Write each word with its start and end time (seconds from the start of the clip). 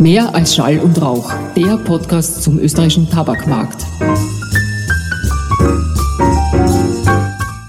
Mehr 0.00 0.34
als 0.34 0.54
Schall 0.54 0.78
und 0.78 1.00
Rauch, 1.00 1.32
der 1.56 1.78
Podcast 1.78 2.42
zum 2.42 2.58
österreichischen 2.58 3.08
Tabakmarkt. 3.08 3.82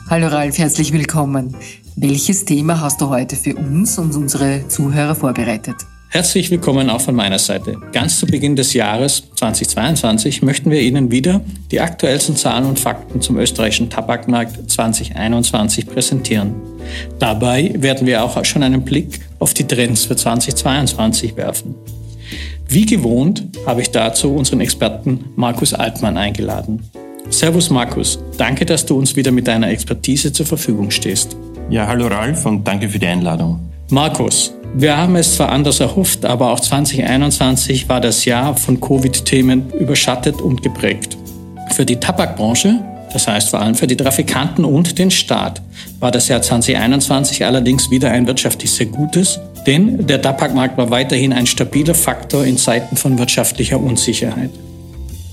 Hallo 0.09 0.27
Ralf, 0.27 0.57
herzlich 0.57 0.91
willkommen. 0.91 1.55
Welches 1.95 2.43
Thema 2.43 2.81
hast 2.81 2.99
du 2.99 3.09
heute 3.09 3.37
für 3.37 3.55
uns 3.55 3.97
und 3.97 4.13
unsere 4.13 4.67
Zuhörer 4.67 5.15
vorbereitet? 5.15 5.75
Herzlich 6.09 6.51
willkommen 6.51 6.89
auch 6.89 7.01
von 7.01 7.15
meiner 7.15 7.39
Seite. 7.39 7.77
Ganz 7.93 8.19
zu 8.19 8.25
Beginn 8.25 8.57
des 8.57 8.73
Jahres 8.73 9.23
2022 9.35 10.41
möchten 10.41 10.69
wir 10.69 10.81
Ihnen 10.81 11.11
wieder 11.11 11.41
die 11.71 11.79
aktuellsten 11.79 12.35
Zahlen 12.35 12.65
und 12.65 12.79
Fakten 12.79 13.21
zum 13.21 13.37
österreichischen 13.37 13.89
Tabakmarkt 13.89 14.69
2021 14.69 15.87
präsentieren. 15.87 16.55
Dabei 17.19 17.73
werden 17.77 18.05
wir 18.05 18.23
auch 18.23 18.43
schon 18.43 18.63
einen 18.63 18.83
Blick 18.83 19.21
auf 19.39 19.53
die 19.53 19.65
Trends 19.65 20.05
für 20.05 20.15
2022 20.15 21.37
werfen. 21.37 21.75
Wie 22.69 22.85
gewohnt 22.85 23.45
habe 23.65 23.81
ich 23.81 23.91
dazu 23.91 24.33
unseren 24.33 24.59
Experten 24.59 25.25
Markus 25.37 25.73
Altmann 25.73 26.17
eingeladen. 26.17 26.83
Servus 27.29 27.69
Markus, 27.69 28.19
danke, 28.37 28.65
dass 28.65 28.85
du 28.85 28.97
uns 28.97 29.15
wieder 29.15 29.31
mit 29.31 29.47
deiner 29.47 29.69
Expertise 29.69 30.33
zur 30.33 30.45
Verfügung 30.45 30.91
stehst. 30.91 31.37
Ja, 31.69 31.87
hallo 31.87 32.07
Ralf 32.07 32.45
und 32.45 32.67
danke 32.67 32.89
für 32.89 32.99
die 32.99 33.07
Einladung. 33.07 33.59
Markus, 33.89 34.53
wir 34.75 34.97
haben 34.97 35.15
es 35.15 35.35
zwar 35.35 35.49
anders 35.49 35.79
erhofft, 35.79 36.25
aber 36.25 36.51
auch 36.51 36.59
2021 36.59 37.87
war 37.87 38.01
das 38.01 38.25
Jahr 38.25 38.55
von 38.57 38.81
Covid-Themen 38.81 39.71
überschattet 39.79 40.41
und 40.41 40.61
geprägt. 40.61 41.17
Für 41.71 41.85
die 41.85 41.95
Tabakbranche, 41.95 42.79
das 43.13 43.27
heißt 43.27 43.49
vor 43.49 43.61
allem 43.61 43.75
für 43.75 43.87
die 43.87 43.95
Trafikanten 43.95 44.65
und 44.65 44.99
den 44.99 45.09
Staat, 45.09 45.61
war 45.99 46.11
das 46.11 46.27
Jahr 46.27 46.41
2021 46.41 47.45
allerdings 47.45 47.89
wieder 47.89 48.11
ein 48.11 48.27
wirtschaftlich 48.27 48.71
sehr 48.71 48.87
gutes, 48.87 49.39
denn 49.67 50.07
der 50.07 50.21
Tabakmarkt 50.21 50.77
war 50.77 50.89
weiterhin 50.89 51.33
ein 51.33 51.45
stabiler 51.45 51.93
Faktor 51.93 52.45
in 52.45 52.57
Zeiten 52.57 52.95
von 52.95 53.19
wirtschaftlicher 53.19 53.79
Unsicherheit. 53.79 54.51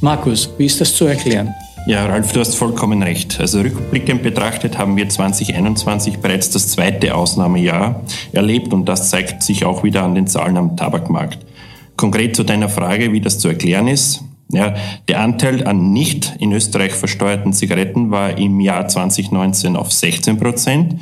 Markus, 0.00 0.50
wie 0.58 0.66
ist 0.66 0.80
das 0.80 0.94
zu 0.94 1.06
erklären? 1.06 1.54
Ja, 1.86 2.06
Ralf, 2.06 2.32
du 2.32 2.41
hast 2.41 2.56
vollkommen 2.56 3.02
recht. 3.02 3.38
Also 3.41 3.60
rückblickend 3.60 4.22
betrachtet 4.22 4.76
haben 4.76 4.96
wir 4.96 5.08
2021 5.08 6.18
bereits 6.18 6.50
das 6.50 6.68
zweite 6.68 7.14
Ausnahmejahr 7.14 8.02
erlebt 8.32 8.72
und 8.72 8.86
das 8.86 9.10
zeigt 9.10 9.42
sich 9.42 9.64
auch 9.64 9.84
wieder 9.84 10.02
an 10.02 10.14
den 10.14 10.26
Zahlen 10.26 10.56
am 10.56 10.76
Tabakmarkt. 10.76 11.38
Konkret 11.96 12.34
zu 12.34 12.42
deiner 12.42 12.69
Frage, 12.69 13.12
wie 13.12 13.20
das 13.20 13.38
zu 13.38 13.48
erklären 13.48 13.86
ist. 13.86 14.24
Ja, 14.50 14.74
der 15.08 15.20
Anteil 15.20 15.66
an 15.66 15.92
nicht 15.92 16.34
in 16.38 16.52
Österreich 16.52 16.92
versteuerten 16.92 17.52
Zigaretten 17.52 18.10
war 18.10 18.36
im 18.36 18.60
Jahr 18.60 18.88
2019 18.88 19.76
auf 19.76 19.92
16 19.92 20.38
Prozent 20.38 20.96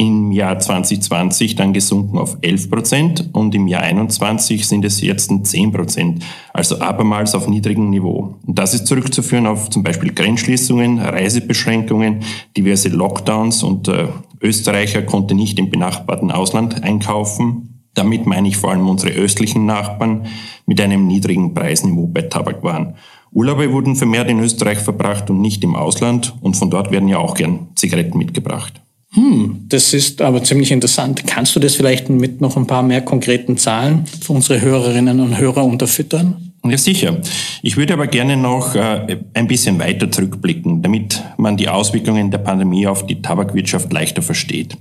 im 0.00 0.32
Jahr 0.32 0.58
2020 0.58 1.56
dann 1.56 1.74
gesunken 1.74 2.16
auf 2.16 2.38
11 2.40 2.70
Prozent 2.70 3.28
und 3.32 3.54
im 3.54 3.68
Jahr 3.68 3.82
21 3.82 4.66
sind 4.66 4.82
es 4.82 5.02
jetzt 5.02 5.30
10 5.30 5.72
Prozent, 5.72 6.24
also 6.54 6.80
abermals 6.80 7.34
auf 7.34 7.46
niedrigem 7.46 7.90
Niveau. 7.90 8.36
Und 8.46 8.58
das 8.58 8.72
ist 8.72 8.86
zurückzuführen 8.86 9.46
auf 9.46 9.68
zum 9.68 9.82
Beispiel 9.82 10.14
Grenzschließungen, 10.14 11.00
Reisebeschränkungen, 11.00 12.20
diverse 12.56 12.88
Lockdowns 12.88 13.62
und 13.62 13.88
äh, 13.88 14.06
Österreicher 14.40 15.02
konnte 15.02 15.34
nicht 15.34 15.58
im 15.58 15.68
benachbarten 15.68 16.30
Ausland 16.30 16.82
einkaufen. 16.82 17.82
Damit 17.92 18.24
meine 18.24 18.48
ich 18.48 18.56
vor 18.56 18.70
allem 18.70 18.88
unsere 18.88 19.12
östlichen 19.12 19.66
Nachbarn 19.66 20.28
mit 20.64 20.80
einem 20.80 21.08
niedrigen 21.08 21.52
Preisniveau 21.52 22.06
bei 22.06 22.22
Tabakwaren. 22.22 22.94
Urlaube 23.32 23.70
wurden 23.70 23.96
vermehrt 23.96 24.30
in 24.30 24.40
Österreich 24.40 24.78
verbracht 24.78 25.28
und 25.28 25.42
nicht 25.42 25.62
im 25.62 25.76
Ausland 25.76 26.34
und 26.40 26.56
von 26.56 26.70
dort 26.70 26.90
werden 26.90 27.08
ja 27.08 27.18
auch 27.18 27.34
gern 27.34 27.68
Zigaretten 27.74 28.16
mitgebracht. 28.16 28.80
Hm, 29.12 29.64
das 29.68 29.92
ist 29.92 30.22
aber 30.22 30.42
ziemlich 30.44 30.70
interessant. 30.70 31.26
Kannst 31.26 31.56
du 31.56 31.60
das 31.60 31.74
vielleicht 31.74 32.08
mit 32.08 32.40
noch 32.40 32.56
ein 32.56 32.66
paar 32.66 32.84
mehr 32.84 33.00
konkreten 33.00 33.56
Zahlen 33.56 34.06
für 34.06 34.32
unsere 34.32 34.60
Hörerinnen 34.60 35.18
und 35.18 35.36
Hörer 35.36 35.64
unterfüttern? 35.64 36.50
Ja, 36.62 36.76
sicher. 36.76 37.16
Ich 37.62 37.78
würde 37.78 37.94
aber 37.94 38.06
gerne 38.06 38.36
noch 38.36 38.74
äh, 38.74 39.16
ein 39.32 39.48
bisschen 39.48 39.78
weiter 39.78 40.12
zurückblicken, 40.12 40.82
damit 40.82 41.22
man 41.38 41.56
die 41.56 41.68
Auswirkungen 41.70 42.30
der 42.30 42.38
Pandemie 42.38 42.86
auf 42.86 43.06
die 43.06 43.22
Tabakwirtschaft 43.22 43.90
leichter 43.90 44.20
versteht. 44.20 44.76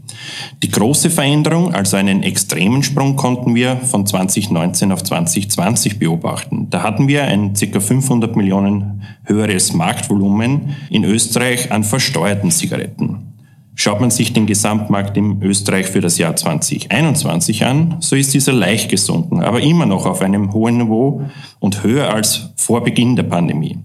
Die 0.61 0.69
große 0.69 1.09
Veränderung, 1.09 1.73
also 1.73 1.95
einen 1.95 2.21
extremen 2.21 2.83
Sprung, 2.83 3.15
konnten 3.15 3.55
wir 3.55 3.77
von 3.77 4.05
2019 4.05 4.91
auf 4.91 5.03
2020 5.03 5.99
beobachten. 5.99 6.67
Da 6.69 6.83
hatten 6.83 7.07
wir 7.07 7.23
ein 7.23 7.53
ca. 7.53 7.79
500 7.79 8.35
Millionen 8.35 9.03
höheres 9.23 9.73
Marktvolumen 9.73 10.75
in 10.89 11.05
Österreich 11.05 11.71
an 11.71 11.85
versteuerten 11.85 12.51
Zigaretten. 12.51 13.28
Schaut 13.81 14.01
man 14.01 14.11
sich 14.11 14.33
den 14.33 14.45
Gesamtmarkt 14.45 15.15
in 15.15 15.41
Österreich 15.41 15.87
für 15.87 16.01
das 16.01 16.17
Jahr 16.17 16.35
2021 16.35 17.63
an, 17.63 17.95
so 18.01 18.17
ist 18.17 18.33
dieser 18.33 18.51
leicht 18.51 18.89
gesunken, 18.89 19.41
aber 19.41 19.61
immer 19.61 19.85
noch 19.85 20.05
auf 20.05 20.21
einem 20.21 20.51
hohen 20.51 20.79
Niveau 20.79 21.21
und 21.61 21.81
höher 21.81 22.13
als 22.13 22.49
vor 22.57 22.83
Beginn 22.83 23.15
der 23.15 23.23
Pandemie. 23.23 23.77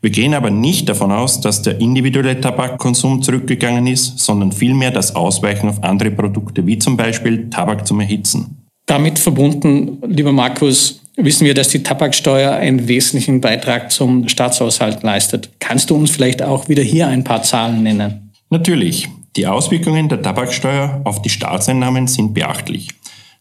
Wir 0.00 0.10
gehen 0.10 0.34
aber 0.34 0.50
nicht 0.50 0.88
davon 0.88 1.12
aus, 1.12 1.40
dass 1.40 1.62
der 1.62 1.80
individuelle 1.80 2.40
Tabakkonsum 2.40 3.22
zurückgegangen 3.22 3.86
ist, 3.86 4.18
sondern 4.18 4.50
vielmehr 4.50 4.90
das 4.90 5.14
Ausweichen 5.14 5.68
auf 5.68 5.80
andere 5.84 6.10
Produkte, 6.10 6.66
wie 6.66 6.80
zum 6.80 6.96
Beispiel 6.96 7.48
Tabak 7.48 7.86
zum 7.86 8.00
Erhitzen. 8.00 8.66
Damit 8.86 9.20
verbunden, 9.20 9.98
lieber 10.08 10.32
Markus, 10.32 11.02
wissen 11.14 11.46
wir, 11.46 11.54
dass 11.54 11.68
die 11.68 11.84
Tabaksteuer 11.84 12.50
einen 12.50 12.88
wesentlichen 12.88 13.40
Beitrag 13.40 13.92
zum 13.92 14.28
Staatshaushalt 14.28 15.04
leistet. 15.04 15.50
Kannst 15.60 15.90
du 15.90 15.94
uns 15.94 16.10
vielleicht 16.10 16.42
auch 16.42 16.68
wieder 16.68 16.82
hier 16.82 17.06
ein 17.06 17.22
paar 17.22 17.44
Zahlen 17.44 17.84
nennen? 17.84 18.32
Natürlich. 18.50 19.08
Die 19.36 19.46
Auswirkungen 19.46 20.08
der 20.08 20.22
Tabaksteuer 20.22 21.02
auf 21.04 21.20
die 21.20 21.28
Staatseinnahmen 21.28 22.06
sind 22.06 22.32
beachtlich. 22.32 22.88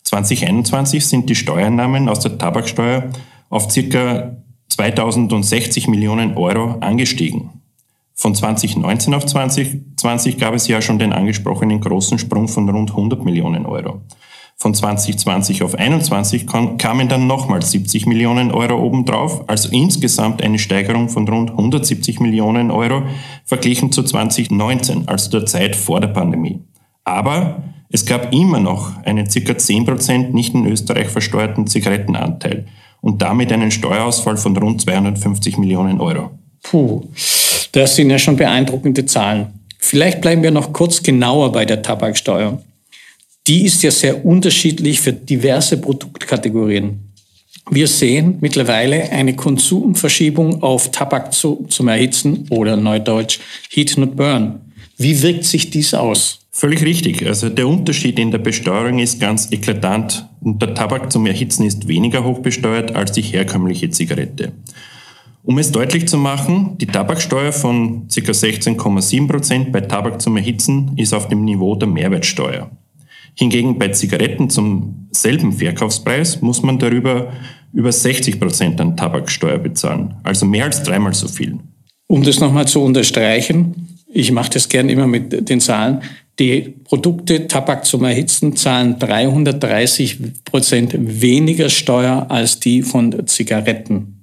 2021 0.04 1.06
sind 1.06 1.30
die 1.30 1.36
Steuereinnahmen 1.36 2.10
aus 2.10 2.20
der 2.20 2.38
Tabaksteuer 2.38 3.12
auf 3.50 3.74
ca. 3.74 4.36
2060 4.68 5.88
Millionen 5.88 6.36
Euro 6.36 6.80
angestiegen. 6.82 7.62
Von 8.14 8.36
2019 8.36 9.14
auf 9.14 9.26
2020 9.26 10.38
gab 10.38 10.54
es 10.54 10.68
ja 10.68 10.82
schon 10.82 11.00
den 11.00 11.14
angesprochenen 11.14 11.80
großen 11.80 12.20
Sprung 12.20 12.50
von 12.50 12.68
rund 12.70 12.90
100 12.92 13.24
Millionen 13.24 13.66
Euro. 13.66 14.02
Von 14.58 14.74
2020 14.74 15.64
auf 15.64 15.76
21 15.76 16.48
kamen 16.48 17.10
dann 17.10 17.28
nochmal 17.28 17.62
70 17.62 18.06
Millionen 18.06 18.52
Euro 18.52 18.82
obendrauf, 18.82 19.44
also 19.48 19.70
insgesamt 19.70 20.42
eine 20.42 20.60
Steigerung 20.60 21.10
von 21.10 21.28
rund 21.28 21.52
170 21.52 22.22
Millionen 22.22 22.72
Euro 22.72 23.04
verglichen 23.44 23.92
zu 23.92 24.02
2019, 24.02 25.08
also 25.08 25.30
der 25.30 25.46
Zeit 25.46 25.76
vor 25.76 26.00
der 26.00 26.08
Pandemie. 26.08 26.62
Aber 27.04 27.64
es 27.90 28.06
gab 28.06 28.34
immer 28.34 28.60
noch 28.60 29.04
einen 29.04 29.26
ca. 29.26 29.40
10% 29.40 30.32
nicht 30.32 30.56
in 30.56 30.66
Österreich 30.66 31.10
versteuerten 31.10 31.68
Zigarettenanteil 31.68 32.66
und 33.02 33.22
damit 33.22 33.52
einen 33.52 33.72
Steuerausfall 33.72 34.38
von 34.38 34.58
rund 34.58 34.82
250 34.82 35.58
Millionen 35.58 36.00
Euro. 36.00 36.32
Puh, 36.64 37.04
das 37.74 37.96
sind 37.96 38.10
ja 38.10 38.18
schon 38.18 38.38
beeindruckende 38.38 39.06
Zahlen. 39.06 39.48
Vielleicht 39.78 40.22
bleiben 40.22 40.42
wir 40.42 40.52
noch 40.52 40.74
kurz 40.74 41.04
genauer 41.04 41.52
bei 41.52 41.66
der 41.66 41.84
Tabaksteuer 41.84 42.60
die 43.48 43.66
ist 43.66 43.84
ja 43.84 43.92
sehr 43.92 44.26
unterschiedlich 44.26 45.02
für 45.02 45.14
diverse 45.14 45.78
Produktkategorien. 45.78 47.00
Wir 47.72 47.88
sehen 47.88 48.38
mittlerweile 48.42 49.12
eine 49.12 49.36
Konsumverschiebung 49.36 50.62
auf 50.62 50.92
Tabak 50.92 51.34
zu, 51.34 51.66
zum 51.68 51.88
Erhitzen 51.88 52.46
oder 52.50 52.76
neudeutsch 52.78 53.40
Heat 53.72 53.98
Not 53.98 54.16
Burn. 54.16 54.62
Wie 54.98 55.22
wirkt 55.22 55.46
sich 55.46 55.72
dies 55.72 55.94
aus? 55.94 56.40
Völlig 56.52 56.84
richtig. 56.84 57.26
Also 57.26 57.50
der 57.50 57.68
Unterschied 57.68 58.18
in 58.18 58.32
der 58.32 58.38
Besteuerung 58.38 59.00
ist 59.00 59.20
ganz 59.20 59.52
eklatant. 59.52 60.26
der 60.42 60.74
Tabak 60.74 61.12
zum 61.12 61.26
Erhitzen 61.26 61.66
ist 61.66 61.88
weniger 61.88 62.24
hoch 62.24 62.40
besteuert 62.40 62.96
als 62.96 63.12
die 63.12 63.24
herkömmliche 63.24 63.90
Zigarette. 63.90 64.54
Um 65.44 65.58
es 65.58 65.72
deutlich 65.72 66.08
zu 66.08 66.18
machen, 66.18 66.78
die 66.80 66.88
Tabaksteuer 66.88 67.52
von 67.52 68.08
ca. 68.08 68.32
16,7 68.32 69.28
Prozent 69.28 69.72
bei 69.72 69.82
Tabak 69.82 70.22
zum 70.22 70.38
Erhitzen 70.38 70.94
ist 70.98 71.14
auf 71.14 71.28
dem 71.28 71.44
Niveau 71.44 71.76
der 71.76 71.88
Mehrwertsteuer. 71.88 72.72
Hingegen 73.38 73.78
bei 73.78 73.90
Zigaretten 73.90 74.50
zum 74.50 75.08
selben 75.12 75.54
Verkaufspreis 75.54 76.42
muss 76.42 76.62
man 76.64 76.80
darüber 76.80 77.34
über 77.74 77.92
60 77.92 78.40
Prozent 78.40 78.80
an 78.80 78.96
Tabaksteuer 78.96 79.58
bezahlen, 79.58 80.16
also 80.24 80.46
mehr 80.46 80.66
als 80.66 80.82
dreimal 80.84 81.14
so 81.14 81.28
viel. 81.28 81.60
Um 82.08 82.24
das 82.24 82.40
nochmal 82.40 82.68
zu 82.68 82.82
unterstreichen, 82.82 83.90
ich 84.08 84.32
mache 84.32 84.52
das 84.52 84.70
gern 84.70 84.88
immer 84.88 85.08
mit 85.08 85.50
den 85.50 85.60
Zahlen, 85.60 86.02
die 86.40 86.74
Produkte 86.84 87.48
Tabak 87.48 87.86
zum 87.86 88.04
Erhitzen 88.04 88.56
zahlen 88.56 89.00
330 89.00 90.44
Prozent 90.44 90.94
weniger 90.98 91.70
Steuer 91.70 92.28
als 92.30 92.60
die 92.60 92.82
von 92.82 93.26
Zigaretten. 93.26 94.15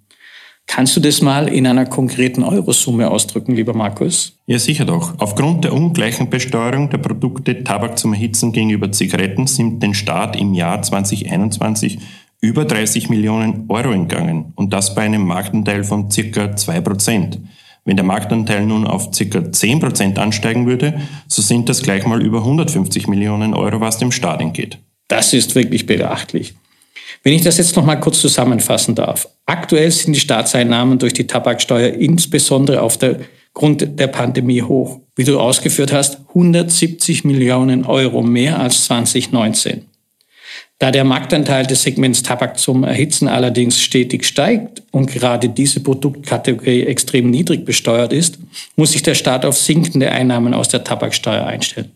Kannst 0.67 0.97
du 0.97 1.01
das 1.01 1.21
mal 1.21 1.49
in 1.49 1.67
einer 1.67 1.85
konkreten 1.85 2.43
Eurosumme 2.43 3.11
ausdrücken, 3.11 3.55
lieber 3.55 3.75
Markus? 3.75 4.39
Ja, 4.47 4.59
sicher 4.59 4.85
doch. 4.85 5.15
Aufgrund 5.19 5.65
der 5.65 5.75
ungleichen 5.75 6.31
Besteuerung 6.31 6.89
der 6.89 6.99
Produkte 6.99 7.63
Tabak 7.63 7.99
zum 7.99 8.15
Erhitzen 8.15 8.53
gegenüber 8.53 8.91
Zigaretten 8.91 9.47
sind 9.47 9.83
den 9.83 9.93
Staat 9.93 10.35
im 10.37 10.55
Jahr 10.55 10.81
2021 10.81 11.99
über 12.41 12.65
30 12.65 13.09
Millionen 13.09 13.67
Euro 13.69 13.93
entgangen 13.93 14.53
und 14.57 14.73
das 14.73 14.95
bei 14.95 15.03
einem 15.03 15.27
Marktanteil 15.27 15.85
von 15.85 16.11
circa 16.11 16.57
2 16.57 16.81
Prozent. 16.81 17.39
Wenn 17.85 17.97
der 17.97 18.05
Marktanteil 18.05 18.65
nun 18.65 18.87
auf 18.87 19.15
circa 19.15 19.53
10 19.53 19.81
Prozent 19.81 20.19
ansteigen 20.19 20.67
würde, 20.67 21.01
so 21.29 21.43
sind 21.43 21.69
das 21.69 21.83
gleich 21.83 22.07
mal 22.07 22.23
über 22.23 22.39
150 22.39 23.09
Millionen 23.09 23.55
Euro, 23.55 23.81
was 23.81 23.99
dem 23.99 24.13
Staat 24.13 24.41
entgeht. 24.41 24.79
Das 25.09 25.33
ist 25.33 25.55
wirklich 25.55 25.87
beachtlich. 25.87 26.55
Wenn 27.23 27.33
ich 27.33 27.43
das 27.43 27.59
jetzt 27.59 27.77
noch 27.77 27.85
mal 27.85 27.97
kurz 27.97 28.21
zusammenfassen 28.21 28.95
darf. 28.95 29.29
Aktuell 29.47 29.91
sind 29.91 30.15
die 30.15 30.21
Staatseinnahmen 30.21 30.99
durch 30.99 31.13
die 31.13 31.27
Tabaksteuer 31.27 31.95
insbesondere 31.95 32.83
auf 32.83 32.97
der 32.97 33.21
Grund 33.55 33.99
der 33.99 34.07
Pandemie 34.07 34.63
hoch. 34.63 35.01
Wie 35.15 35.25
du 35.25 35.39
ausgeführt 35.39 35.93
hast, 35.93 36.21
170 36.29 37.25
Millionen 37.25 37.85
Euro 37.85 38.23
mehr 38.23 38.59
als 38.59 38.85
2019. 38.85 39.87
Da 40.79 40.91
der 40.91 41.05
Marktanteil 41.05 41.65
des 41.65 41.83
Segments 41.83 42.25
Tabak 42.25 42.59
zum 42.59 42.83
Erhitzen 42.83 43.29
allerdings 43.29 43.81
stetig 43.81 44.25
steigt 44.25 44.83
und 44.91 45.13
gerade 45.13 45.49
diese 45.49 45.81
Produktkategorie 45.81 46.83
extrem 46.83 47.31
niedrig 47.31 47.65
besteuert 47.65 48.13
ist, 48.13 48.39
muss 48.75 48.93
sich 48.93 49.03
der 49.03 49.15
Staat 49.15 49.45
auf 49.45 49.57
sinkende 49.57 50.11
Einnahmen 50.11 50.55
aus 50.55 50.69
der 50.69 50.83
Tabaksteuer 50.83 51.47
einstellen. 51.47 51.93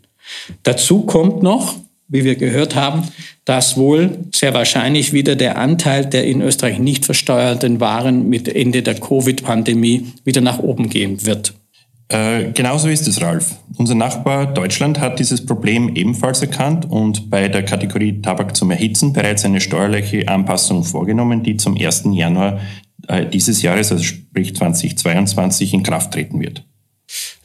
Dazu 0.62 1.02
kommt 1.02 1.42
noch, 1.42 1.74
wie 2.08 2.24
wir 2.24 2.36
gehört 2.36 2.74
haben, 2.74 3.02
dass 3.44 3.76
wohl 3.76 4.18
sehr 4.34 4.54
wahrscheinlich 4.54 5.12
wieder 5.12 5.36
der 5.36 5.58
Anteil 5.58 6.06
der 6.06 6.24
in 6.24 6.40
Österreich 6.40 6.78
nicht 6.78 7.04
versteuerten 7.04 7.80
Waren 7.80 8.28
mit 8.28 8.48
Ende 8.48 8.82
der 8.82 8.94
Covid-Pandemie 8.94 10.12
wieder 10.24 10.40
nach 10.40 10.58
oben 10.58 10.88
gehen 10.88 11.24
wird. 11.26 11.54
Äh, 12.08 12.52
genauso 12.52 12.88
ist 12.88 13.08
es, 13.08 13.20
Ralf. 13.20 13.56
Unser 13.76 13.96
Nachbar 13.96 14.46
Deutschland 14.46 15.00
hat 15.00 15.18
dieses 15.18 15.44
Problem 15.44 15.96
ebenfalls 15.96 16.40
erkannt 16.40 16.88
und 16.88 17.30
bei 17.30 17.48
der 17.48 17.64
Kategorie 17.64 18.20
Tabak 18.22 18.54
zum 18.54 18.70
Erhitzen 18.70 19.12
bereits 19.12 19.44
eine 19.44 19.60
steuerliche 19.60 20.28
Anpassung 20.28 20.84
vorgenommen, 20.84 21.42
die 21.42 21.56
zum 21.56 21.76
1. 21.76 22.04
Januar 22.12 22.60
äh, 23.08 23.26
dieses 23.26 23.60
Jahres, 23.62 23.90
also 23.90 24.04
sprich 24.04 24.54
2022, 24.54 25.74
in 25.74 25.82
Kraft 25.82 26.12
treten 26.12 26.40
wird. 26.40 26.64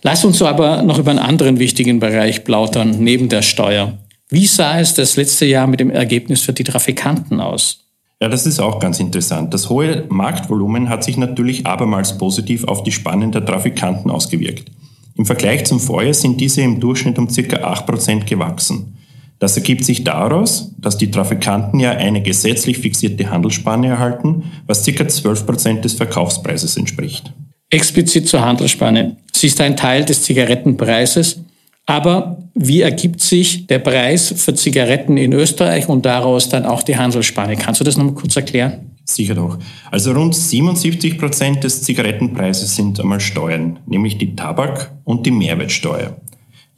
Lass 0.04 0.26
uns 0.26 0.42
aber 0.42 0.84
noch 0.84 1.00
über 1.00 1.12
einen 1.12 1.20
anderen 1.20 1.60
wichtigen 1.60 2.00
Bereich 2.00 2.44
plaudern, 2.44 2.98
neben 3.00 3.30
der 3.30 3.42
Steuer. 3.42 3.98
Wie 4.34 4.46
sah 4.46 4.80
es 4.80 4.94
das 4.94 5.18
letzte 5.18 5.46
Jahr 5.46 5.68
mit 5.68 5.82
dem 5.82 5.90
Ergebnis 5.90 6.42
für 6.42 6.54
die 6.54 6.64
Trafikanten 6.64 7.42
aus? 7.42 7.80
Ja, 8.22 8.30
das 8.30 8.46
ist 8.46 8.62
auch 8.62 8.80
ganz 8.80 9.02
interessant. 9.02 9.54
Das 9.54 9.70
hohe 9.70 10.06
Marktvolumen 10.08 10.88
hat 10.88 11.04
sich 11.04 11.18
natürlich 11.18 11.68
abermals 11.68 12.18
positiv 12.18 12.64
auf 12.64 12.84
die 12.84 12.94
Spannen 12.94 13.34
der 13.34 13.46
Trafikanten 13.46 14.10
ausgewirkt. 14.10 14.72
Im 15.18 15.26
Vergleich 15.26 15.66
zum 15.66 15.82
Vorjahr 15.82 16.14
sind 16.14 16.40
diese 16.40 16.62
im 16.62 16.80
Durchschnitt 16.80 17.20
um 17.20 17.28
ca. 17.28 17.34
8% 17.34 18.24
gewachsen. 18.24 18.98
Das 19.40 19.58
ergibt 19.58 19.84
sich 19.84 20.06
daraus, 20.06 20.72
dass 20.78 20.98
die 20.98 21.12
Trafikanten 21.12 21.82
ja 21.82 21.92
eine 21.92 22.22
gesetzlich 22.22 22.78
fixierte 22.78 23.30
Handelsspanne 23.30 23.88
erhalten, 23.88 24.44
was 24.66 24.86
ca. 24.86 24.92
12% 24.92 25.82
des 25.82 25.96
Verkaufspreises 25.96 26.78
entspricht. 26.78 27.34
Explizit 27.70 28.30
zur 28.30 28.46
Handelsspanne. 28.46 29.18
Sie 29.34 29.48
ist 29.48 29.60
ein 29.60 29.76
Teil 29.76 30.06
des 30.06 30.24
Zigarettenpreises 30.24 31.42
aber 31.92 32.38
wie 32.54 32.82
ergibt 32.82 33.20
sich 33.20 33.68
der 33.68 33.80
Preis 33.80 34.34
für 34.38 34.54
Zigaretten 34.54 35.18
in 35.18 35.34
Österreich 35.34 35.90
und 35.90 36.06
daraus 36.06 36.48
dann 36.48 36.66
auch 36.66 36.84
die 36.84 36.96
Handelsspanne? 36.96 37.58
Kannst 37.58 37.82
du 37.82 37.84
das 37.84 37.98
noch 37.98 38.06
mal 38.06 38.14
kurz 38.14 38.38
erklären? 38.38 38.92
Sicher 39.04 39.36
doch. 39.36 39.58
Also 39.90 40.14
rund 40.14 40.34
77 40.34 41.18
Prozent 41.18 41.66
des 41.66 41.82
Zigarettenpreises 41.84 42.78
sind 42.78 42.98
einmal 42.98 43.20
Steuern, 43.20 43.80
nämlich 43.86 44.18
die 44.18 44.36
Tabak- 44.36 44.92
und 45.04 45.26
die 45.26 45.32
Mehrwertsteuer. 45.32 46.16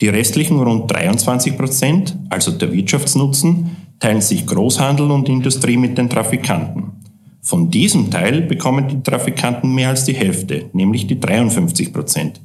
Die 0.01 0.10
restlichen 0.10 0.60
rund 0.60 0.92
23 0.92 1.56
Prozent, 1.57 2.18
also 2.30 2.50
der 2.50 2.74
Wirtschaftsnutzen, 2.74 3.77
teilen 4.00 4.21
sich 4.21 4.48
Großhandel 4.48 5.12
und 5.12 5.30
Industrie 5.30 5.77
mit 5.77 5.95
den 5.95 6.09
Trafikanten. 6.09 6.94
Von 7.42 7.69
diesem 7.69 8.09
Teil 8.09 8.42
bekommen 8.42 8.88
die 8.88 9.04
Trafikanten 9.04 9.75
mehr 9.75 9.89
als 9.89 10.06
die 10.06 10.16
Hälfte, 10.16 10.71
nämlich 10.74 11.06
die 11.06 11.19
53 11.19 11.94
Prozent. 11.94 12.42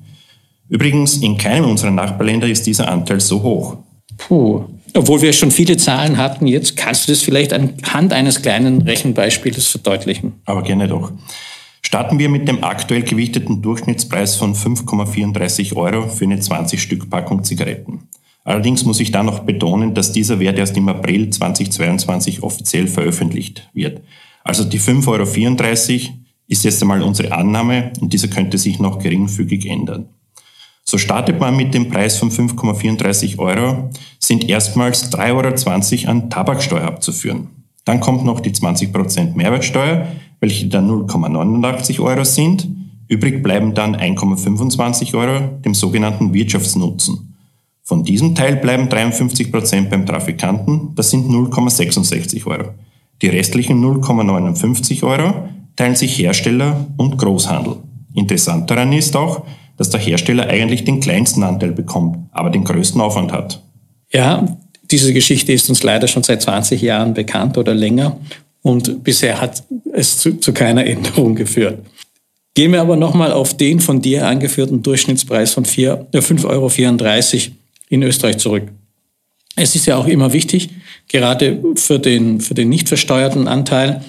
Übrigens, 0.68 1.18
in 1.18 1.36
keinem 1.36 1.70
unserer 1.70 1.90
Nachbarländer 1.90 2.46
ist 2.46 2.66
dieser 2.66 2.88
Anteil 2.88 3.20
so 3.20 3.42
hoch. 3.42 3.78
Puh. 4.16 4.64
Obwohl 4.94 5.22
wir 5.22 5.32
schon 5.32 5.50
viele 5.50 5.76
Zahlen 5.76 6.16
hatten, 6.16 6.46
jetzt 6.46 6.76
kannst 6.76 7.06
du 7.06 7.12
das 7.12 7.22
vielleicht 7.22 7.52
anhand 7.52 8.12
eines 8.12 8.42
kleinen 8.42 8.82
Rechenbeispiels 8.82 9.66
verdeutlichen. 9.66 10.34
Aber 10.44 10.62
gerne 10.62 10.88
doch. 10.88 11.12
Starten 11.82 12.18
wir 12.18 12.28
mit 12.28 12.48
dem 12.48 12.64
aktuell 12.64 13.02
gewichteten 13.02 13.62
Durchschnittspreis 13.62 14.36
von 14.36 14.54
5,34 14.54 15.76
Euro 15.76 16.08
für 16.08 16.24
eine 16.24 16.38
20-Stück-Packung 16.38 17.44
Zigaretten. 17.44 18.08
Allerdings 18.44 18.84
muss 18.84 19.00
ich 19.00 19.12
da 19.12 19.22
noch 19.22 19.40
betonen, 19.40 19.94
dass 19.94 20.12
dieser 20.12 20.40
Wert 20.40 20.58
erst 20.58 20.76
im 20.76 20.88
April 20.88 21.30
2022 21.30 22.42
offiziell 22.42 22.88
veröffentlicht 22.88 23.68
wird. 23.74 24.02
Also 24.42 24.64
die 24.64 24.80
5,34 24.80 25.92
Euro 25.92 26.14
ist 26.48 26.64
jetzt 26.64 26.82
einmal 26.82 27.02
unsere 27.02 27.32
Annahme 27.32 27.92
und 28.00 28.12
dieser 28.12 28.28
könnte 28.28 28.56
sich 28.56 28.78
noch 28.78 28.98
geringfügig 28.98 29.66
ändern. 29.66 30.08
So 30.90 30.96
startet 30.96 31.38
man 31.38 31.54
mit 31.54 31.74
dem 31.74 31.90
Preis 31.90 32.16
von 32.16 32.30
5,34 32.30 33.38
Euro, 33.38 33.90
sind 34.18 34.48
erstmals 34.48 35.12
3,20 35.12 36.04
Euro 36.04 36.10
an 36.10 36.30
Tabaksteuer 36.30 36.84
abzuführen. 36.84 37.48
Dann 37.84 38.00
kommt 38.00 38.24
noch 38.24 38.40
die 38.40 38.52
20% 38.52 39.34
Mehrwertsteuer, 39.34 40.08
welche 40.40 40.66
dann 40.68 40.90
0,89 40.90 42.00
Euro 42.00 42.24
sind. 42.24 42.66
Übrig 43.06 43.42
bleiben 43.42 43.74
dann 43.74 43.96
1,25 43.96 45.14
Euro, 45.14 45.58
dem 45.62 45.74
sogenannten 45.74 46.32
Wirtschaftsnutzen. 46.32 47.34
Von 47.82 48.02
diesem 48.04 48.34
Teil 48.34 48.56
bleiben 48.56 48.88
53% 48.88 49.90
beim 49.90 50.06
Trafikanten, 50.06 50.94
das 50.94 51.10
sind 51.10 51.30
0,66 51.30 52.46
Euro. 52.46 52.70
Die 53.20 53.28
restlichen 53.28 53.84
0,59 53.84 55.02
Euro 55.02 55.48
teilen 55.76 55.96
sich 55.96 56.18
Hersteller 56.18 56.86
und 56.96 57.18
Großhandel. 57.18 57.76
Interessant 58.14 58.70
daran 58.70 58.94
ist 58.94 59.14
auch, 59.14 59.44
dass 59.78 59.90
der 59.90 60.00
Hersteller 60.00 60.48
eigentlich 60.48 60.84
den 60.84 61.00
kleinsten 61.00 61.42
Anteil 61.42 61.72
bekommt, 61.72 62.18
aber 62.32 62.50
den 62.50 62.64
größten 62.64 63.00
Aufwand 63.00 63.32
hat. 63.32 63.62
Ja, 64.12 64.58
diese 64.90 65.12
Geschichte 65.12 65.52
ist 65.52 65.68
uns 65.68 65.82
leider 65.82 66.08
schon 66.08 66.22
seit 66.22 66.42
20 66.42 66.82
Jahren 66.82 67.14
bekannt 67.14 67.56
oder 67.56 67.74
länger 67.74 68.18
und 68.62 69.04
bisher 69.04 69.40
hat 69.40 69.62
es 69.94 70.18
zu, 70.18 70.38
zu 70.38 70.52
keiner 70.52 70.84
Änderung 70.86 71.34
geführt. 71.34 71.78
Gehen 72.54 72.72
wir 72.72 72.80
aber 72.80 72.96
nochmal 72.96 73.32
auf 73.32 73.56
den 73.56 73.78
von 73.78 74.02
dir 74.02 74.26
angeführten 74.26 74.82
Durchschnittspreis 74.82 75.52
von 75.52 75.64
5,34 75.64 76.42
äh, 76.42 76.46
Euro 76.46 76.70
in 77.88 78.02
Österreich 78.02 78.38
zurück. 78.38 78.64
Es 79.54 79.74
ist 79.74 79.86
ja 79.86 79.96
auch 79.96 80.06
immer 80.06 80.32
wichtig, 80.32 80.70
gerade 81.08 81.62
für 81.76 81.98
den, 81.98 82.40
für 82.40 82.54
den 82.54 82.68
nicht 82.68 82.88
versteuerten 82.88 83.48
Anteil, 83.48 84.02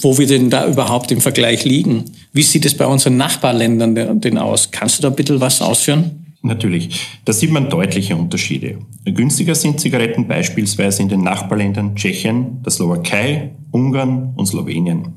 wo 0.00 0.18
wir 0.18 0.26
denn 0.26 0.50
da 0.50 0.66
überhaupt 0.66 1.10
im 1.10 1.20
Vergleich 1.20 1.64
liegen. 1.64 2.04
Wie 2.32 2.42
sieht 2.42 2.66
es 2.66 2.76
bei 2.76 2.86
unseren 2.86 3.16
Nachbarländern 3.16 4.20
denn 4.20 4.38
aus? 4.38 4.70
Kannst 4.70 4.98
du 4.98 5.02
da 5.02 5.10
bitte 5.10 5.40
was 5.40 5.62
ausführen? 5.62 6.26
Natürlich. 6.42 7.06
Da 7.24 7.32
sieht 7.32 7.50
man 7.50 7.68
deutliche 7.68 8.14
Unterschiede. 8.14 8.78
Günstiger 9.04 9.54
sind 9.54 9.80
Zigaretten 9.80 10.28
beispielsweise 10.28 11.02
in 11.02 11.08
den 11.08 11.22
Nachbarländern 11.22 11.96
Tschechien, 11.96 12.62
der 12.62 12.70
Slowakei, 12.70 13.50
Ungarn 13.72 14.32
und 14.36 14.46
Slowenien. 14.46 15.14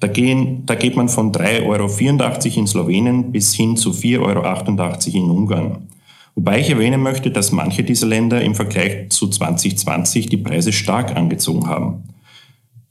Da, 0.00 0.08
gehen, 0.08 0.64
da 0.66 0.74
geht 0.74 0.94
man 0.94 1.08
von 1.08 1.32
3,84 1.32 1.64
Euro 1.64 2.60
in 2.60 2.66
Slowenien 2.66 3.32
bis 3.32 3.54
hin 3.54 3.76
zu 3.76 3.92
4,88 3.92 5.14
Euro 5.14 5.24
in 5.24 5.30
Ungarn. 5.30 5.88
Wobei 6.34 6.60
ich 6.60 6.68
erwähnen 6.68 7.00
möchte, 7.00 7.30
dass 7.30 7.52
manche 7.52 7.82
dieser 7.82 8.06
Länder 8.06 8.42
im 8.42 8.54
Vergleich 8.54 9.08
zu 9.08 9.28
2020 9.28 10.26
die 10.26 10.36
Preise 10.36 10.74
stark 10.74 11.16
angezogen 11.16 11.66
haben. 11.66 12.02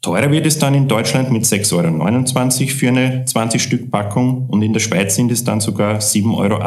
Teurer 0.06 0.30
wird 0.30 0.46
es 0.46 0.60
dann 0.60 0.76
in 0.76 0.88
Deutschland 0.88 1.32
mit 1.32 1.46
6,29 1.46 2.62
Euro 2.62 2.70
für 2.70 2.88
eine 2.90 3.26
20-Stück-Packung 3.26 4.46
und 4.50 4.62
in 4.62 4.72
der 4.72 4.80
Schweiz 4.80 5.16
sind 5.16 5.32
es 5.32 5.44
dann 5.44 5.62
sogar 5.62 5.98
7,80 5.98 6.36
Euro. 6.38 6.60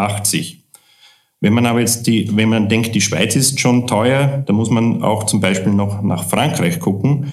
Wenn 1.41 1.53
man 1.53 1.67
aber 1.67 1.79
jetzt 1.79 2.09
die, 2.09 2.37
wenn 2.37 2.49
man 2.49 2.69
denkt, 2.69 2.97
die 2.97 3.01
Schweiz 3.01 3.37
ist 3.37 3.61
schon 3.61 3.87
teuer, 3.87 4.43
dann 4.45 4.57
muss 4.57 4.71
man 4.71 5.05
auch 5.05 5.23
zum 5.27 5.41
Beispiel 5.41 5.73
noch 5.73 6.03
nach 6.03 6.29
Frankreich 6.29 6.81
gucken. 6.81 7.33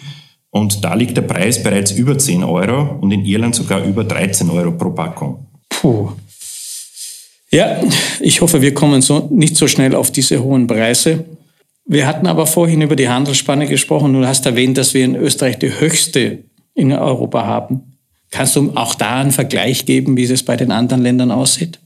Und 0.52 0.86
da 0.86 0.94
liegt 0.94 1.18
der 1.18 1.24
Preis 1.24 1.64
bereits 1.64 1.90
über 1.90 2.16
10 2.16 2.44
Euro 2.44 3.00
und 3.02 3.10
in 3.10 3.26
Irland 3.26 3.56
sogar 3.56 3.84
über 3.84 4.04
13 4.04 4.48
Euro 4.52 4.74
pro 4.74 4.92
Packung. 4.92 5.48
Puh. 5.70 6.12
Ja, 7.50 7.82
ich 8.20 8.42
hoffe, 8.42 8.62
wir 8.62 8.76
kommen 8.76 9.02
so 9.02 9.28
nicht 9.32 9.56
so 9.56 9.68
schnell 9.68 9.96
auf 9.96 10.12
diese 10.12 10.44
hohen 10.44 10.68
Preise. 10.68 11.26
Wir 11.86 12.08
hatten 12.08 12.26
aber 12.26 12.48
vorhin 12.48 12.82
über 12.82 12.96
die 12.96 13.10
Handelsspanne 13.10 13.68
gesprochen. 13.68 14.14
Du 14.14 14.26
hast 14.26 14.46
erwähnt, 14.46 14.78
dass 14.78 14.94
wir 14.94 15.06
in 15.06 15.16
Österreich 15.16 15.60
die 15.60 15.80
höchste 15.80 16.44
in 16.74 16.92
Europa 16.92 17.46
haben. 17.46 17.96
Kannst 18.32 18.56
du 18.56 18.72
auch 18.76 18.96
da 18.96 19.22
einen 19.22 19.32
Vergleich 19.32 19.86
geben, 19.86 20.18
wie 20.18 20.24
es 20.24 20.44
bei 20.44 20.58
den 20.58 20.72
anderen 20.72 21.04
Ländern 21.04 21.32
aussieht? 21.32 21.80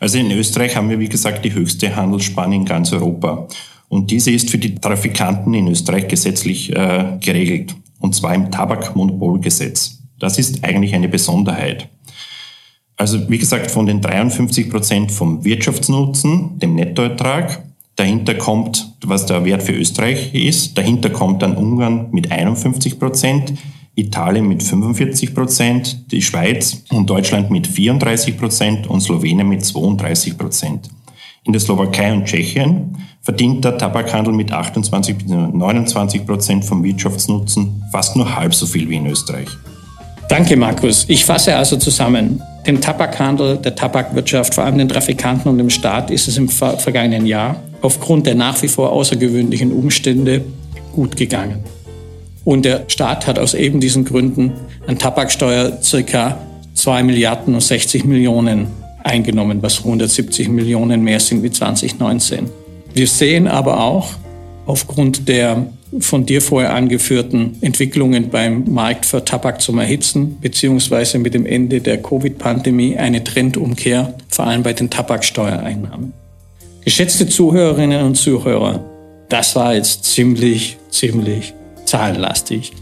Also 0.00 0.18
in 0.18 0.30
Österreich 0.32 0.76
haben 0.76 0.90
wir, 0.90 0.98
wie 0.98 1.08
gesagt, 1.08 1.44
die 1.44 1.54
höchste 1.54 1.94
Handelsspanne 1.94 2.56
in 2.56 2.64
ganz 2.64 2.92
Europa. 2.92 3.46
Und 3.88 4.10
diese 4.10 4.32
ist 4.32 4.50
für 4.50 4.58
die 4.58 4.74
Trafikanten 4.74 5.54
in 5.54 5.68
Österreich 5.68 6.08
gesetzlich 6.08 6.74
äh, 6.74 7.16
geregelt. 7.20 7.74
Und 8.00 8.14
zwar 8.14 8.34
im 8.34 8.50
Tabakmonopolgesetz. 8.50 10.00
Das 10.18 10.38
ist 10.38 10.64
eigentlich 10.64 10.94
eine 10.94 11.08
Besonderheit. 11.08 11.88
Also 12.96 13.30
wie 13.30 13.38
gesagt, 13.38 13.70
von 13.70 13.86
den 13.86 14.00
53 14.00 14.68
Prozent 14.68 15.12
vom 15.12 15.44
Wirtschaftsnutzen, 15.44 16.58
dem 16.58 16.74
Nettoertrag, 16.74 17.62
Dahinter 17.96 18.34
kommt, 18.34 18.92
was 19.04 19.24
der 19.24 19.44
Wert 19.44 19.62
für 19.62 19.72
Österreich 19.72 20.34
ist. 20.34 20.76
Dahinter 20.76 21.10
kommt 21.10 21.42
dann 21.42 21.56
Ungarn 21.56 22.08
mit 22.12 22.30
51 22.30 22.98
Prozent, 22.98 23.54
Italien 23.94 24.46
mit 24.46 24.62
45 24.62 25.34
Prozent, 25.34 26.12
die 26.12 26.20
Schweiz 26.20 26.84
und 26.90 27.08
Deutschland 27.08 27.50
mit 27.50 27.66
34 27.66 28.36
Prozent 28.36 28.86
und 28.86 29.00
Slowenien 29.00 29.48
mit 29.48 29.64
32 29.64 30.36
Prozent. 30.36 30.90
In 31.44 31.52
der 31.52 31.60
Slowakei 31.60 32.12
und 32.12 32.26
Tschechien 32.26 32.98
verdient 33.22 33.64
der 33.64 33.78
Tabakhandel 33.78 34.34
mit 34.34 34.52
28 34.52 35.16
bis 35.16 35.28
29 35.28 36.26
Prozent 36.26 36.64
vom 36.64 36.84
Wirtschaftsnutzen 36.84 37.82
fast 37.90 38.14
nur 38.14 38.36
halb 38.36 38.54
so 38.54 38.66
viel 38.66 38.88
wie 38.90 38.96
in 38.96 39.06
Österreich. 39.06 39.48
Danke, 40.28 40.56
Markus. 40.56 41.06
Ich 41.08 41.24
fasse 41.24 41.56
also 41.56 41.76
zusammen. 41.76 42.42
Dem 42.66 42.80
Tabakhandel, 42.80 43.58
der 43.58 43.76
Tabakwirtschaft, 43.76 44.54
vor 44.54 44.64
allem 44.64 44.78
den 44.78 44.88
Trafikanten 44.88 45.48
und 45.48 45.58
dem 45.58 45.70
Staat 45.70 46.10
ist 46.10 46.26
es 46.26 46.36
im 46.36 46.48
vergangenen 46.48 47.26
Jahr 47.26 47.62
aufgrund 47.80 48.26
der 48.26 48.34
nach 48.34 48.60
wie 48.62 48.68
vor 48.68 48.90
außergewöhnlichen 48.90 49.70
Umstände 49.70 50.44
gut 50.92 51.16
gegangen. 51.16 51.62
Und 52.44 52.64
der 52.64 52.84
Staat 52.88 53.26
hat 53.26 53.38
aus 53.38 53.54
eben 53.54 53.80
diesen 53.80 54.04
Gründen 54.04 54.52
an 54.86 54.98
Tabaksteuer 54.98 55.78
circa 55.82 56.38
2 56.74 57.04
Milliarden 57.04 57.54
und 57.54 57.60
60 57.60 58.04
Millionen 58.04 58.66
eingenommen, 59.04 59.62
was 59.62 59.78
170 59.78 60.48
Millionen 60.48 61.02
mehr 61.02 61.20
sind 61.20 61.42
wie 61.42 61.50
2019. 61.50 62.48
Wir 62.94 63.06
sehen 63.06 63.46
aber 63.46 63.80
auch 63.80 64.10
aufgrund 64.66 65.28
der 65.28 65.66
von 66.00 66.26
dir 66.26 66.42
vorher 66.42 66.74
angeführten 66.74 67.56
Entwicklungen 67.60 68.30
beim 68.30 68.64
Markt 68.72 69.06
für 69.06 69.24
Tabak 69.24 69.60
zum 69.60 69.78
Erhitzen 69.78 70.38
beziehungsweise 70.40 71.18
mit 71.18 71.34
dem 71.34 71.46
Ende 71.46 71.80
der 71.80 72.02
Covid-Pandemie 72.02 72.96
eine 72.96 73.22
Trendumkehr, 73.22 74.14
vor 74.28 74.46
allem 74.46 74.62
bei 74.62 74.72
den 74.72 74.90
Tabaksteuereinnahmen. 74.90 76.12
Geschätzte 76.84 77.28
Zuhörerinnen 77.28 78.04
und 78.04 78.16
Zuhörer, 78.16 78.84
das 79.28 79.56
war 79.56 79.74
jetzt 79.74 80.04
ziemlich, 80.04 80.76
ziemlich 80.90 81.54
zahlenlastig. 81.84 82.72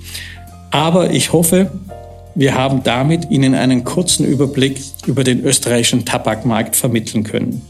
Aber 0.70 1.10
ich 1.10 1.32
hoffe, 1.32 1.70
wir 2.34 2.54
haben 2.54 2.82
damit 2.82 3.30
Ihnen 3.30 3.54
einen 3.54 3.84
kurzen 3.84 4.26
Überblick 4.26 4.80
über 5.06 5.22
den 5.22 5.44
österreichischen 5.44 6.04
Tabakmarkt 6.04 6.74
vermitteln 6.74 7.22
können. 7.22 7.62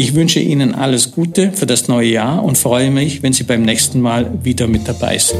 Ich 0.00 0.14
wünsche 0.14 0.40
Ihnen 0.40 0.74
alles 0.74 1.12
Gute 1.12 1.52
für 1.52 1.66
das 1.66 1.86
neue 1.86 2.08
Jahr 2.08 2.42
und 2.42 2.56
freue 2.56 2.90
mich, 2.90 3.22
wenn 3.22 3.34
Sie 3.34 3.42
beim 3.42 3.60
nächsten 3.60 4.00
Mal 4.00 4.32
wieder 4.42 4.66
mit 4.66 4.88
dabei 4.88 5.18
sind. 5.18 5.38